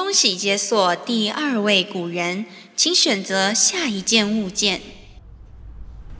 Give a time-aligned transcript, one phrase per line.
[0.00, 4.80] 恭喜解锁第二位古人，请选择下一件物件。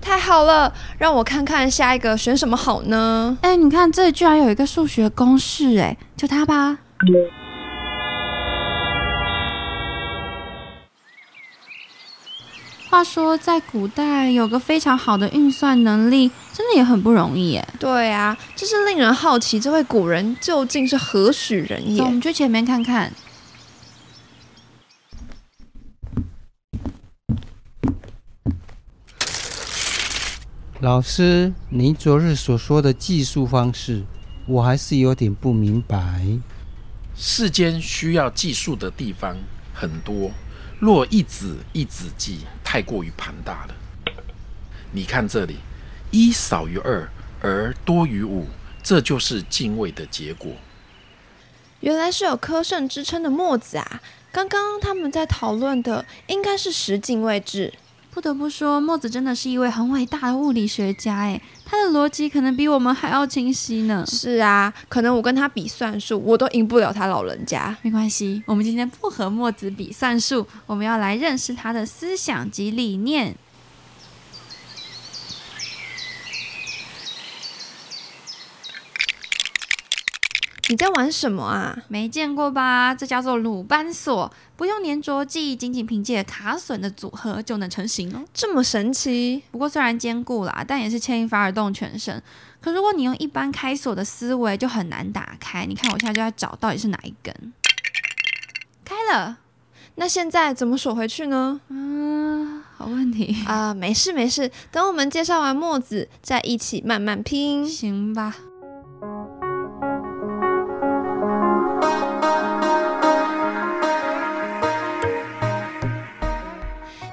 [0.00, 3.38] 太好了，让我看看下一个选什么好呢？
[3.40, 6.78] 哎，你看这里居然有一个数学公式，哎，就它吧。
[12.90, 17.64] 话说，在古代有个非常好的运算能力，真的也很不容易耶。
[17.78, 22.02] 对啊，这是令人好奇，这位古人究竟是何许人也？
[22.02, 23.12] 我们去前面看看。
[30.80, 34.04] 老师，您昨日所说的计数方式，
[34.46, 36.24] 我还是有点不明白。
[37.16, 39.36] 世间需要计数的地方
[39.74, 40.30] 很多。
[40.78, 43.74] 若一子一子计，太过于庞大了。
[44.92, 45.56] 你看这里，
[46.12, 48.46] 一少于二而多于五，
[48.80, 50.52] 这就是进位的结果。
[51.80, 54.00] 原来是有科圣之称的墨子啊！
[54.30, 57.74] 刚刚他们在讨论的应该是十进位制。
[58.18, 64.04] 不得不说，墨子真的是一位很伟大的物理学家，诶，他的逻辑可能比我们还要清晰呢。
[64.08, 67.76] 是啊，可能我跟他比算术，我都赢不了他老人家。
[67.80, 73.36] 没关系，我们今天不和墨子比算术，我们要来认识他的思想及理念。
[80.70, 81.76] 你在玩什么啊？
[81.88, 82.94] 没见过吧？
[82.94, 88.22] 这叫做鲁班锁，不用粘着剂，仅仅凭借卡榫的组合就能成型哦。
[88.34, 89.42] 这么神奇？
[89.50, 92.22] 不过虽然坚固啦，但也是牵一发而动全身。
[92.60, 95.64] 可如果你用一般开锁的思维，就很难打开。
[95.64, 97.34] 你看我现在就在找到底是哪一根。
[98.84, 99.38] 开了，
[99.94, 101.62] 那现在怎么锁回去呢？
[101.68, 108.36] 嗯，好问题啊，没事没事，等我们介绍完墨子，再一起慢慢拼，行吧？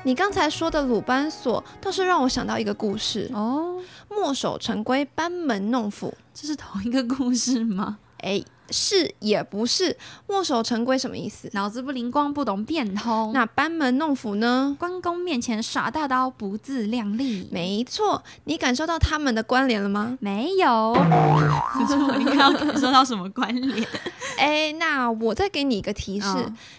[0.06, 7.98] 你刚才说的鲁班锁倒是让我想到一个故事哦，墨守成规，班门弄斧，这是同一个故事吗？
[8.20, 8.44] 哎。
[8.70, 9.96] 是也不是，
[10.28, 11.50] 墨守成规什么意思？
[11.54, 13.32] 脑子不灵光，不懂变通。
[13.34, 14.76] 那班门弄斧呢？
[14.80, 17.48] 关公面前耍大刀，不自量力。
[17.52, 20.18] 没错，你感受到他们的关联了吗？
[20.20, 20.96] 没有。
[22.20, 23.88] 你要感受到什么关联？
[24.38, 26.28] 哎，那我再给你一个提示，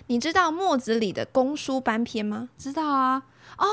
[0.09, 2.49] 你知道墨子里的公输班篇吗？
[2.59, 3.23] 知道啊。
[3.59, 3.67] 哦。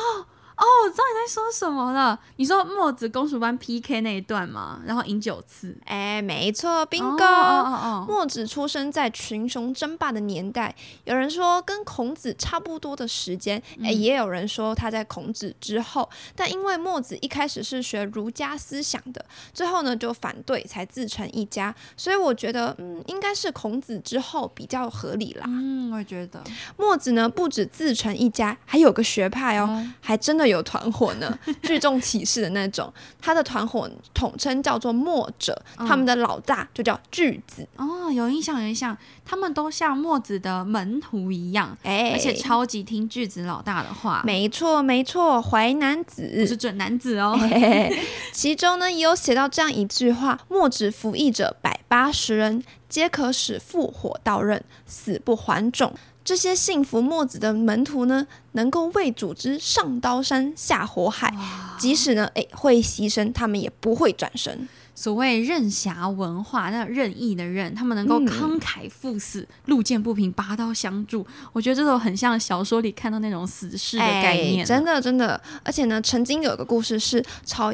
[0.55, 2.19] 哦，我知道你在说什么了。
[2.35, 4.79] 你说墨子公主班 PK 那一段吗？
[4.85, 5.75] 然后赢九次。
[5.85, 8.05] 哎，没错，bingo。
[8.05, 10.75] 墨子出生在群雄争霸的年代，
[11.05, 16.07] 有人说跟孔子差不多的时间，哎，也有人说他在孔子之后。
[16.35, 19.25] 但因为墨子一开始是学儒家思想的，
[19.55, 21.73] 最后呢就反对，才自成一家。
[21.97, 25.45] 所以我觉得，嗯，应该是孔子之后比较合理啦。
[25.47, 26.43] 嗯，我也觉得。
[26.77, 30.42] 墨子呢不止自成一家，还有个学派哦，还真的。
[30.47, 32.91] 有团伙呢， 聚众起事的那种。
[33.21, 37.67] 他的团伙统称叫做墨者，他们的老大就叫巨子。
[37.77, 38.97] 哦，有印象，有印象。
[39.25, 44.21] 他们都像墨子的门徒一样，哎，而且超级听巨子老大的话。
[44.25, 47.39] 没错，没错，淮南子是准男子哦。
[48.33, 55.93] 其中呢，也有写到这样一句话：墨子服役者百八十人，皆可使复火到刃，死不还种。
[56.23, 61.35] 这些信服墨子的门徒呢，能够为组织上刀山下火海，
[61.77, 64.67] 即使呢，诶会牺牲，他们也不会转身。
[64.95, 71.25] 所谓任侠文化，那任意的任，他们能够慷慨赴死，路见不平拔刀相助。
[71.51, 75.41] 我觉得这种很像小说里看到那种死士的概念，真的真的。
[75.63, 77.73] 而且呢，曾经有个故事是，朝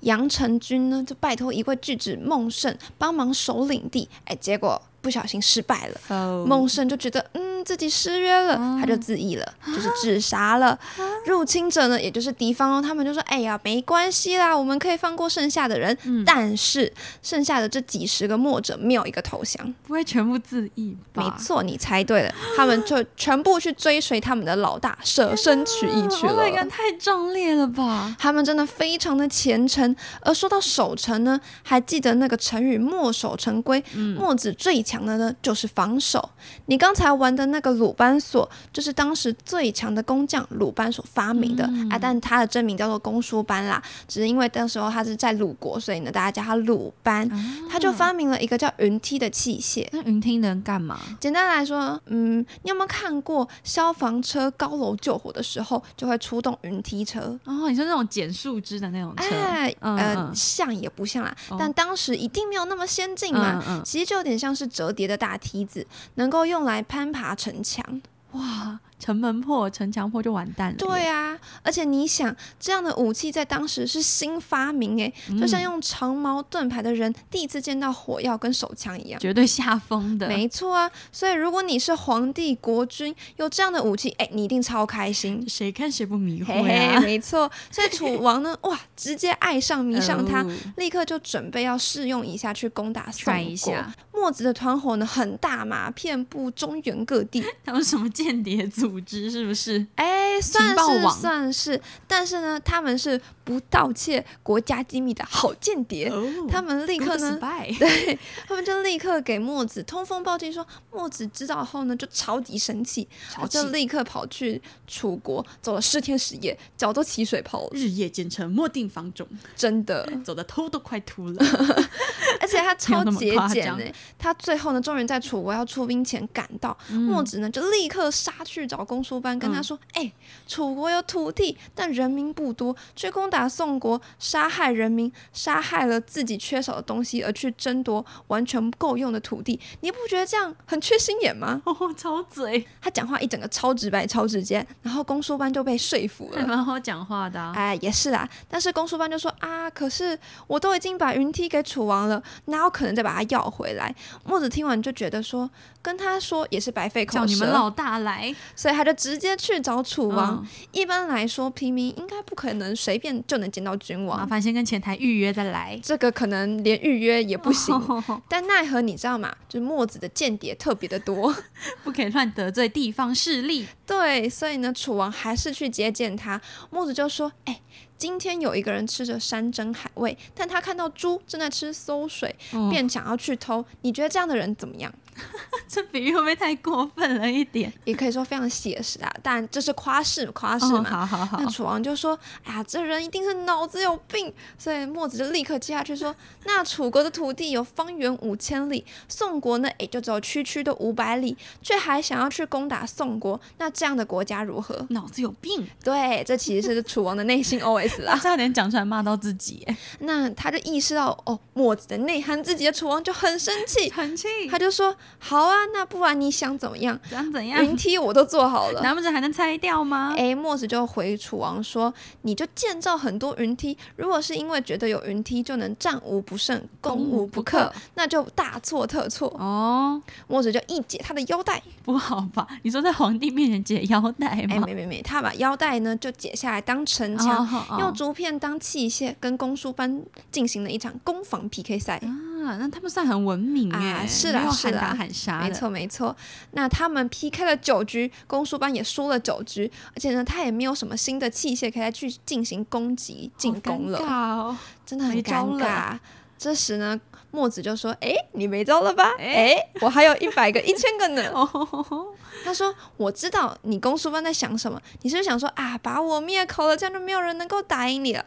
[0.00, 4.80] 杨成军呢，就拜托一位巨子孟胜帮忙守领地，哎，结果。
[5.02, 10.78] 不小心失败了，孟胜就觉得嗯自己失约了，他就自缢了，就是自杀了。
[11.24, 16.92] 入侵者呢，也就是敌方哦，他们就说：“哎呀，没关系啦，我们可以放过剩下的人。”但是
[17.22, 20.96] 剩下的这几十个墨者没有一个投降，不会全部自缢。
[21.14, 26.34] 没错，你猜对了，他们就全部去追随他们的老大，舍身取义去了。
[26.44, 28.16] 那个太壮烈了吧！
[28.18, 29.94] 他们真的非常的虔诚。
[30.20, 33.82] 而说到守城呢，还记得那个成语“墨守成规”？
[34.18, 34.80] 墨子最。
[34.82, 36.30] 强的呢，就是防守。
[36.66, 47.28] 你刚才玩的那个鲁班锁，就是当时最强的工匠鲁班所发明的、啊，但他的真名叫做公输班啦，只是因为那时候他是在鲁国，所以呢大家叫他鲁班。
[47.70, 49.86] 他就发明了一个叫云梯的器械。
[49.92, 50.98] 那云梯能干嘛？
[51.20, 57.38] 简单来说，嗯，你有没有看过消防车高楼救火的时候就会出动云梯车？
[57.44, 59.24] 哦，你说那种捡树枝的那种车？
[59.30, 63.82] 哎，嗯呃，嗯像也不像啦，哦但当时一定没有那么先进嘛。
[63.84, 67.84] 其实就有点像是折叠的大梯子，能够用来攀爬城墙。
[68.32, 70.76] 哇，城门破，城墙破就完蛋了。
[70.76, 79.18] 对，啊，而且你想，这样的武器在当时是新发明诶，就像用长矛盾牌的人第一次见到火药跟手枪一样。
[79.18, 80.28] 绝对吓疯的。
[80.28, 85.44] 没错啊，所以如果你是皇帝国君，有这样的武器，哎，你一定超开心。
[85.48, 87.50] 谁看谁不迷嘿惑呀、嘿，没错。
[87.70, 93.42] 所以楚王呢，哇，直接爱上迷上他，哦立刻就准备要试用一下去攻打宋国。
[93.42, 97.42] 一下墨子的团伙呢很大嘛，遍布中原各地。
[97.64, 99.86] 他们什么间谍组织是不是？
[99.96, 106.08] 哎，算是算是，但是呢，他们是不盗窃国家机密的好间谍。
[106.08, 107.38] 哦他们立刻呢，
[107.78, 113.06] 对他们就立刻给墨子通风报信说，墨子知道后呢，就超级生气，
[113.50, 120.08] 就立刻跑去楚国，走了十天十夜，脚都起水泡了，日夜兼程，莫定防种，真的。
[120.24, 121.44] 走的头都快秃了。
[122.40, 123.84] 而且他 超节俭呢，
[124.18, 130.10] 他最后呢，终于在楚国要出兵前赶到，墨子呢就立刻杀去找公输班，跟他说：“哎、
[130.48, 146.40] 楚国有土地，但人民不多，去攻打宋国，杀害人民，杀害了自己缺少的东西，而去争夺完全不够用的土地，你不觉得这样很缺心眼吗 哦，超嘴，？”他讲话一整个超直白、超直接，然后公输班就被说服了。
[146.40, 147.52] 还蛮好讲话的、啊。
[147.54, 153.94] 哎，也是啦，但是公输班就说啊，可是我都已经把云梯给楚王了，哪有可能再把他要回来？
[154.24, 155.48] 墨子听完就觉得说，
[155.82, 160.42] 跟他说也是白费口舌，叫你们老大来，所以他就直接去找楚王。
[160.42, 165.78] 嗯一般来说，平民应该不可能随便就能见到君王麻王，烦先跟前台预约再来。
[165.82, 167.74] 这个可能连预约也不行。
[167.74, 169.34] 哦 但奈何你知道吗？
[169.48, 171.34] 就是墨子的间谍特别的多，
[171.82, 173.66] 不可以乱得罪地方势力。
[173.86, 176.40] 对，所以呢，楚王还是去接见他。
[176.70, 177.60] 墨子就说：“哎、
[178.00, 183.62] 今天有一个人吃着山珍海味，但他看到猪正在吃馊水，哦便想要去偷。
[183.82, 184.90] 你觉得这样的人怎么样？
[185.68, 187.72] 这比喻会不会太过分了一点？
[187.84, 190.90] 也可以说非常写实啊，但这是夸饰，夸饰哦，嘛。
[190.90, 196.14] 好好好那，楚王就说：“哎呀，这人一定是脑子有病。”所以墨子就立刻接下去说
[196.44, 208.18] ：“那楚国的土地有方圆五千里，宋国呢，也就只有区区的五百里，却还想要去攻打宋国，那这样的国家如何脑子有病，？”对，这其实是楚王的内心 OS 啦。
[208.18, 216.98] 差点讲出来骂到自己，哎那他就意识到哦，墨子的内涵自己的楚王就很生气，很气，他就说：“好啊，那不然你想怎么样？
[217.10, 217.64] 想怎样？
[217.64, 220.14] 云梯我都做好了。”难不成还能拆掉吗？
[220.16, 221.92] 哎，墨子就回楚王说
[222.22, 229.28] ：“你就建造很多云梯，如果是因为觉得有云梯就能战无不胜、攻无不克，那就大错特错。
[229.38, 232.46] 哦，墨子就一解他的腰带，不好吧？
[232.62, 234.64] 你说在皇帝面前解腰带哎，吗？
[234.66, 240.02] 没没没，他把腰带呢就解下来当城墙，哦哦用竹片当器械，跟公输班
[240.32, 241.96] 进行了一场攻防 PK 赛。
[241.98, 242.08] 啊，
[242.44, 244.96] 那他们算很文明哎、啊是啦没有是的，
[245.40, 246.14] 没错没错，
[246.52, 254.56] 那他们 PK 了九局，公输班也输了九局，而且呢，他也没有什么新的器械可以再去进行攻击进攻了。
[254.84, 255.98] 真的很尴尬。
[256.38, 256.98] 这时呢，
[257.30, 259.10] 墨子就说：“哎，你没招了吧？
[259.18, 261.30] 诶哎，我还有一百个、一千个呢。
[261.34, 262.08] 哦，”
[262.42, 268.24] 他说：“我知道你公输班在想什么，你是不是想说啊，把我灭口了，这样就没有人能够打赢你了。”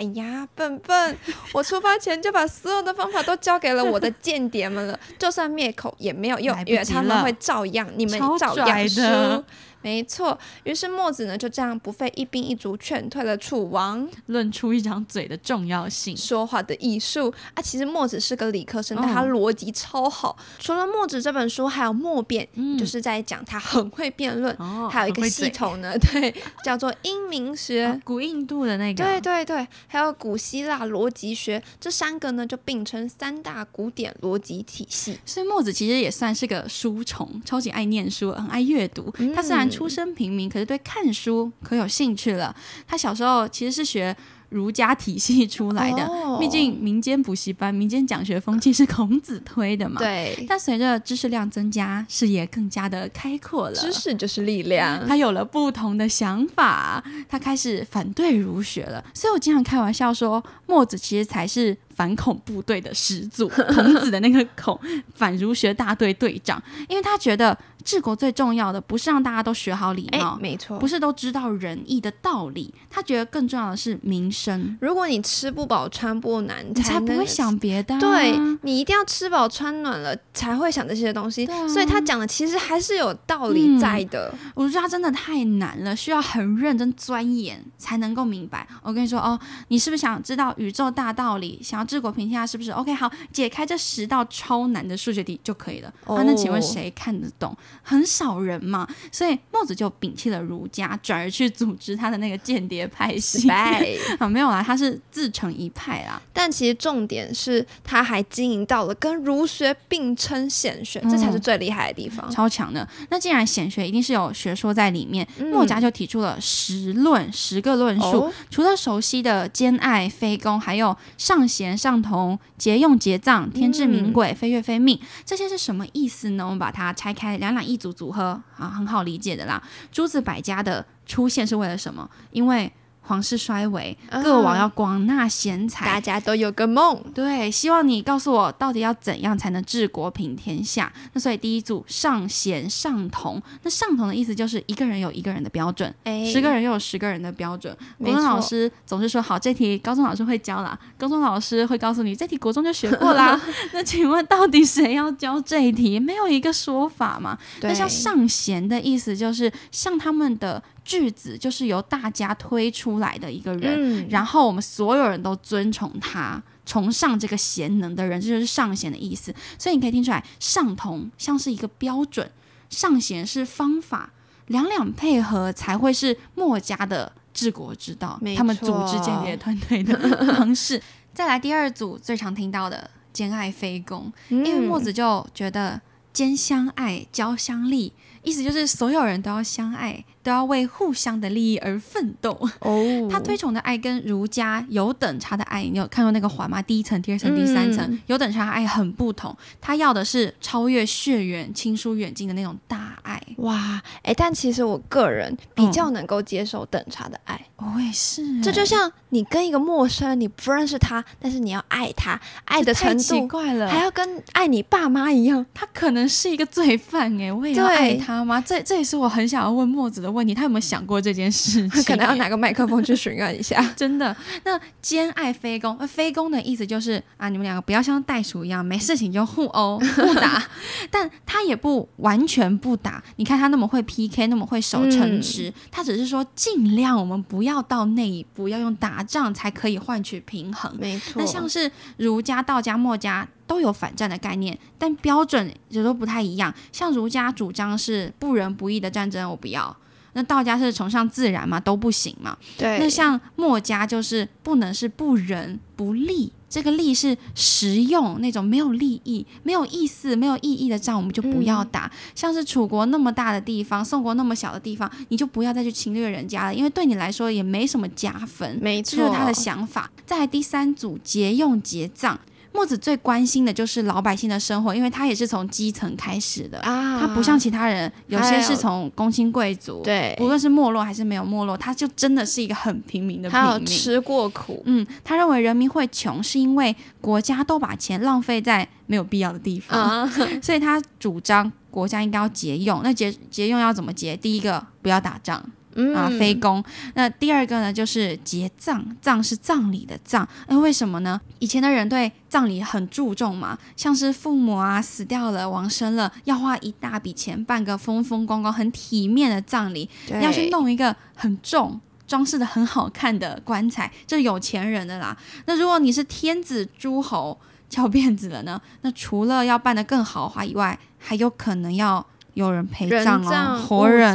[0.00, 1.16] 哎呀，笨笨！
[1.52, 9.44] 我出发前就把所有的方法都交给了我的间谍们了，就算灭口也没有用因为他们会照样，你们照拽样输的。
[9.82, 14.08] 没错，于是墨子呢就这样不费一兵一卒劝退了楚王。
[14.26, 16.16] 论出一张嘴的重要性。
[16.16, 20.36] 说话的艺术啊，其实墨子是个理科生，哦但他逻辑超好。
[20.58, 22.46] 除了墨子这本书，还有墨辩，
[22.78, 24.54] 就是在讲他很会辩论。
[24.58, 26.34] 哦还有一个系统呢，对，
[26.64, 27.84] 叫做英明学。
[27.84, 35.18] 啊古印度的那个，对对对，还有古希腊逻辑学，这三个呢就并称三大古典逻辑体系。
[35.24, 39.12] 所以墨子其实也算是个书虫，超级爱念书，很爱阅读。
[39.18, 42.54] 嗯他虽然出身平民，可是对看书可有兴趣了。
[42.86, 44.14] 他小时候其实是学
[44.48, 50.00] 儒家体系出来的，哦毕竟民间补习班、民间讲学风气是孔子推的嘛。。
[50.00, 53.76] 对，但随着知识量增加，视野更加的开阔了。
[53.76, 55.06] 知识就是力量。
[55.06, 59.04] 他有了不同的想法，他开始反对儒学了。
[59.14, 64.80] 所以我经常开玩笑说，墨子其实才是反恐部队的始祖， 孔子的那个孔
[65.14, 67.54] 反儒学大队队长，因为他觉得
[67.84, 78.00] 治国最重要的不是让大家都学好礼哎貌，，没错，不是都知道仁义的道理，他觉得更重要的是民生，如果你吃不饱穿不暖，你才不会想别的、啊。
[78.00, 81.44] 对你一定要吃饱穿暖了，才会想这些东西。
[81.44, 84.32] 啊所以他讲的其实还是有道理在的。
[84.54, 88.66] 我觉得他真的太难了，需要很认真钻研才能够明白。
[88.82, 89.38] 我跟你说哦，
[89.68, 91.60] 你是不是想知道宇宙大道理？
[91.62, 95.92] 想要治国平天下，是不是？OK，好，解开这十道超难的数学题就可以了。
[96.04, 97.52] 哦啊，那请问谁看得懂？
[97.82, 103.48] 很少人嘛，所以墨子就摒弃了儒家，转而去组织他的那个间谍派系。
[103.48, 103.84] 拜。
[104.20, 106.22] 啊，没有啦，他是自成一派啦。
[106.32, 112.30] 但其实重点是，他还经营到了跟儒学并称显学，这才是最厉害的地方。
[112.30, 112.88] 超强的。
[113.08, 118.20] 那既然显学一定是有学说在里面，嗯墨家就提出了十论，十个论述。
[118.20, 126.44] 哦除了熟悉的兼爱、非攻，还有上贤、上同、节用、节葬、天至、明鬼、飞月、飞命，这些是什么意思呢？
[126.44, 129.62] 我们把它拆开，两两一组组合啊，很好理解的啦。
[129.90, 132.08] 诸子百家的出现是为了什么？
[132.30, 132.72] 因为
[133.10, 140.92] 皇室衰微，各王要广纳贤才，大家都有个梦，对，希望你告诉我到底要怎样才能治国平天下。
[141.12, 147.76] 那所以第一组上贤上同，那上同的意思就是一个人有一个人的标准，哎十个人又有十个人的标准。
[147.98, 153.40] 没国中老师总是说好这题高中老师会教啦，高中老师会告诉你这题国中就学过啦。
[153.74, 155.98] 那请问到底谁要教这一题？
[155.98, 157.36] 没有一个说法嘛？
[157.60, 166.42] 那对像上贤的意思就是像他们的句子就是由大家推出来的一个人，嗯然后我们所有人都尊崇他。
[166.66, 169.34] 崇尚这个贤能的人，这就是上贤的意思。
[169.58, 172.30] 所以你可以听出来，上同像是一个标准，
[172.68, 174.12] 上贤是方法，
[174.46, 178.36] 两两配合才会是墨家的治国之道没。
[178.36, 179.98] 他们组织错间谍团队的
[180.36, 180.80] 方式。
[181.12, 185.80] 再来第二组最常听到的兼爱非攻，因为墨子就觉得
[186.12, 192.30] 兼相爱，交相利，意思就是所有人都要相爱，都要为互相的利益而奋斗。
[192.60, 196.60] 哦，他推崇的爱跟儒家有等差的爱，你有看过那个环吗？
[196.60, 199.36] 第一层、第二层、第三层，嗯有等差的爱很不同。
[199.60, 203.20] 他要的是超越血缘、亲疏远近的那种大爱。
[203.38, 215.46] 哇，哎，但其实我个人比较能够接受等差的爱，我也是，这就像你跟一个陌生人，你不认识他，但是你要爱他，爱的程太奇度怪了，还要跟爱你爸妈一样。
[215.54, 218.40] 他可能是一个罪犯哎，我也要对爱他吗？
[218.40, 221.82] 这这也是我很想要问墨子的问题，他有没有想过这件事情？
[221.84, 223.62] 可能要拿个麦克风去询问一下。
[223.76, 224.14] 真的，
[224.44, 230.42] 那兼爱非攻，那，非攻的意思就是啊，你们两个不要像袋鼠一样，没事情就互殴互打，
[230.90, 233.02] 但他也不完全不打。
[233.16, 240.74] 你看他那么会 PK，那么会守城池，他只是说尽量我们不要到那一步，要用打仗才可以换取平衡。
[240.78, 246.54] 没错那像是儒家、道家、墨家都有反战的概念，但标准也都不太一样。
[246.70, 249.76] 像儒家主张是不仁不义的战争，我不要。
[250.12, 252.36] 那道家是崇尚自然嘛，都不行嘛。
[252.56, 261.90] 对，那像墨家就是不能是不仁不利，这个利是实用那种没有利益、没有意思、没有意义的仗，我们就不要打。
[262.14, 268.56] 像是楚国那么大的地方，宋国那么小的地方，你就不要再去侵略人家了，因为对你来说也没什么加分。
[268.62, 269.90] 没错，这就是他的想法。
[270.06, 272.18] 再来第三组节用节葬，
[272.52, 276.58] 墨子最关心的就是老百姓的生活，因为他也是从基层开始的。
[276.60, 283.58] 啊，他不像其他人，有些是从公卿贵族，对，无论是没落还是没有没落，他就真的是一个很平民的还有。
[283.64, 292.80] 吃过苦，嗯，他认为人民会穷，是因为国家都把钱浪费在没有必要的地方，啊， 所以他主张国家应该要节用。
[292.82, 294.16] 那节节用要怎么节？
[294.16, 295.42] 第一个不要打仗，
[295.74, 296.62] 嗯啊，非公。
[296.94, 300.28] 那第二个呢，就是结葬，葬是葬礼的葬。
[300.48, 301.20] 那为什么呢？
[301.38, 311.80] 以前的人对葬礼很注重嘛，像是父母啊死掉了、亡生了，要花一大笔钱办个风风光光、很体面的葬礼，对要去弄一个很重。
[312.06, 315.16] 装饰的很好看的棺材，这是有钱人的啦。
[315.46, 318.60] 那如果你是天子诸侯翘辫子了呢？
[318.80, 324.12] 那除了要办得更豪华以外，还有可能要有人陪葬哦，葬、活人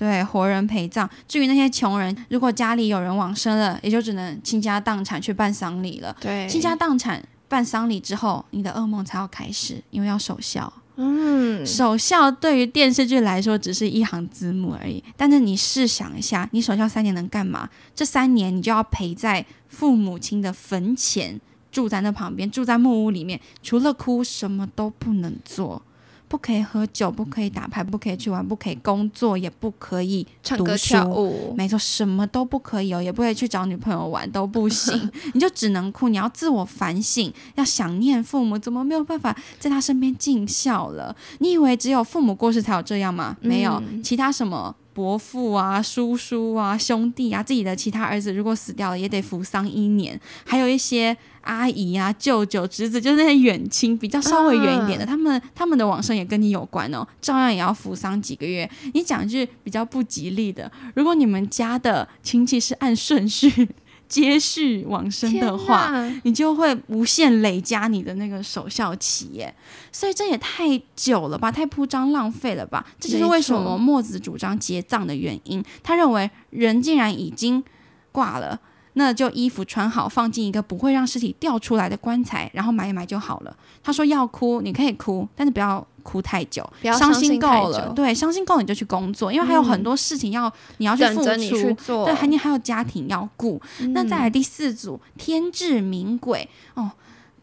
[0.00, 1.06] 对，活人陪葬。
[1.28, 6.16] 至于那些穷人，如果家里有人往生了，也就只能倾家荡产去办丧礼了。
[6.18, 10.72] 对，倾家荡产办丧礼之后，你的噩梦才要开始，因为要守孝。
[10.96, 17.68] 嗯，守孝对于电视剧来说只是一行字幕而已，但是你试想一下，你守孝三年能干嘛？
[17.94, 21.38] 这三年你就要陪在父母亲的坟前，
[21.70, 25.82] 住在那旁边，住在木屋里面，除了哭什么都不能做。
[26.30, 35.10] 不可以喝酒，不可以打牌，不可以去玩，不可以工作，也不可以唱歌跳舞，没错，什么都不可以哦，也不可以去找女朋友玩，都不行。
[35.34, 41.16] 你就只能哭，你要自我反省，要想念父母，怎么没有办法在他身边尽孝了？
[41.40, 43.36] 你以为只有父母过世才有这样吗？
[43.40, 44.72] 没有，嗯其他什么。
[45.00, 50.20] 伯父啊、叔叔啊、兄弟啊，自己的其他儿子如果死掉了，也得服丧一年。
[50.44, 58.70] 还有一些阿姨啊、舅舅、侄子，就是那些远亲，比较稍微远一点的，他们他们的往生也跟你有关哦，照样也要服丧几个月。
[58.92, 63.66] 你讲一句比较不吉利的，如果你们家的亲戚是按顺序
[64.10, 65.90] 接续往生的话，
[66.24, 69.54] 你就会无限累加你的那个守孝期耶，
[69.92, 72.84] 所以这也太久了吧，太铺张浪费了吧？
[72.98, 75.64] 这就是为什么墨子主张结葬的原因。
[75.84, 77.62] 他认为人竟然已经
[78.10, 78.60] 挂了，
[78.94, 83.56] 那就衣服穿好，放进一个不会让尸体掉出来的棺材，然后埋一埋就好了。
[83.82, 92.04] 他说要哭，你可以哭，但是不要哭太久，不要伤伤心够了，对，伤心够了你就去工作，因为还有很嗯多事情要、你要去付出。
[92.04, 93.60] 对，还你还有家庭要顾，
[93.94, 96.48] 那再嗯来第四组天志明鬼。
[96.74, 96.90] 哦，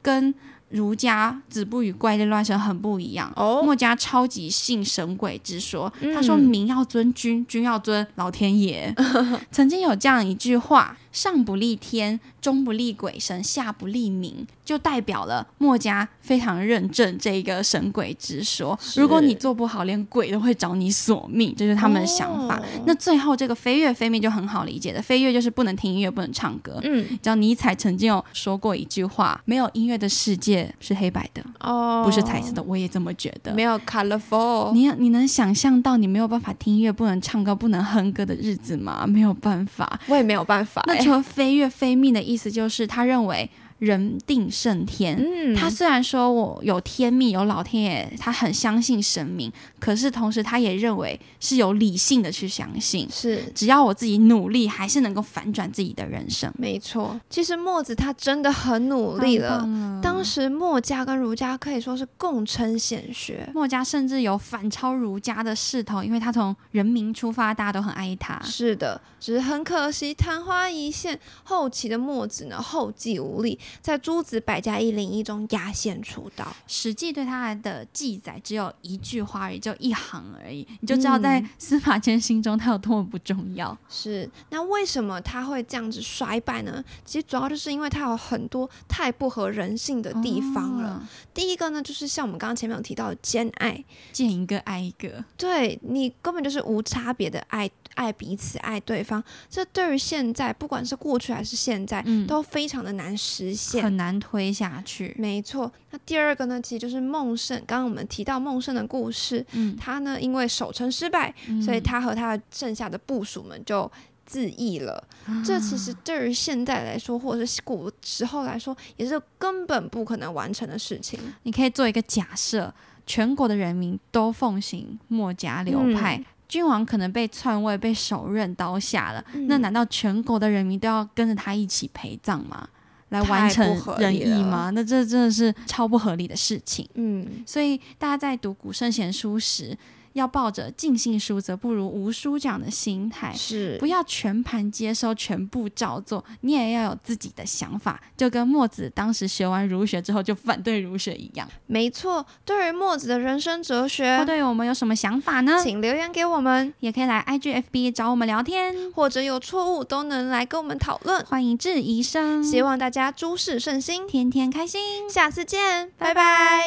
[0.01, 0.33] 跟
[0.69, 3.31] 儒家子不语怪力乱神很不一样。
[3.35, 8.93] 哦墨家超级信神鬼之说，他说嗯民要尊君，君要尊老天爷。
[9.51, 18.79] 曾经有这样一句话：上不立天，中不立鬼神，下不立民，就代表了墨家非常认证这个神鬼之说。
[18.95, 22.57] 如果你做不好，连鬼都会找你索命，这是他们的想法。
[22.57, 26.79] 哦那最后这个飞跃飞命就很好理解的，飞跃就是不能听音乐，不能唱歌。
[26.83, 32.63] 嗯你知道尼采曾经有说过一句话：没有音乐的世界是黑白的，哦，不是彩色的。
[32.63, 33.53] 我也这么觉得。
[33.53, 39.05] 没有 colorful，你你能想象到你没有办法听音乐、不能唱歌、不能哼歌的日子吗？
[39.05, 39.99] 没有办法。
[40.07, 40.93] 我也没有办法欸。
[40.93, 45.17] 那除了飞跃飞命的意意思，就是他认为人定胜天。
[45.17, 56.51] 嗯，他虽然说我有天命，有老天爷，他很相信神明，可是同时他也认为是有理性的去相信，是只要我自己努力，还是能够反转自己的人生。
[56.57, 57.19] 没错。
[57.29, 59.67] 其实墨子他真的很努力了
[60.01, 63.47] 当时墨家跟儒家可以说是共称显学。
[63.53, 68.41] 墨家甚至有反超儒家的势头，因为他从人民出发，大家都很爱他。
[68.43, 71.19] 是的，只是很可惜，昙花一现。
[71.43, 76.45] 后期的墨子呢，后继无力，在诸子百家一零一中压线出道。
[76.67, 83.77] 《史记》对他的记载只有一句话而已，就一行而已，你就知道在嗯司马迁心中他有多么不重要。
[83.89, 86.83] 是，那为什么他会这样子衰败呢？
[87.05, 91.03] 其实主要就是因为他有很多太不合人性的地方了。
[91.03, 103.83] 哦第一个呢，就是像我们刚刚前面有提到的兼爱，见一个爱一个，对你根本就是无差别的爱爱彼此爱对方，这对于现在不管是过去还是现在，嗯都非常的难实现。
[103.83, 105.15] 很难推下去。
[105.17, 107.57] 没错，那第二个呢，其实就是孟胜。
[107.65, 111.33] 刚刚我们提到孟胜的故事，嗯，他呢因为守城失败，
[111.65, 113.91] 所以嗯他和他的剩下的部属们就
[114.25, 115.03] 自缢了。
[115.43, 121.19] 这其实对于现在来说，或者是古时候来说，也是根本不可能完成的事情。
[121.43, 122.73] 你可以做一个假设，
[123.05, 126.17] 全国的人民都奉行墨家流派。
[126.17, 132.65] 嗯君王可能被篡位、被手刃刀下了，嗯那难道全国的人民都要跟着他一起陪葬吗？
[133.09, 133.65] 来完成
[133.99, 134.69] 仁义了吗？
[134.71, 136.87] 那这真的是超不合理的事情。
[136.95, 139.77] 嗯，所以大家在读古圣贤书时，
[140.17, 151.47] 要抱着尽信书则不如无书这样的心态，是不要全盘接收、全部照做，你也要有自己的想法，就跟墨子当时学完儒学之后就反对儒学一样。
[151.67, 152.25] 没错。
[152.43, 155.61] 对于墨子的人生哲学，或对于我们有什么想法呢？
[155.63, 161.23] 请留言给我们，也可以来 IGFB 找我们聊天，或者有错误都能来跟我们讨论。
[161.25, 165.09] 欢迎质疑声，希望大家诸事顺心，天天开心。
[165.09, 166.23] 下次见，拜拜拜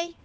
[0.07, 0.20] 拜